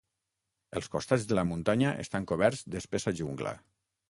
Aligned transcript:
Els 0.79 0.87
costats 0.95 1.27
de 1.31 1.37
la 1.39 1.43
muntanya 1.49 1.93
estan 2.05 2.27
coberts 2.33 2.65
d'espessa 2.77 3.15
jungla. 3.23 3.55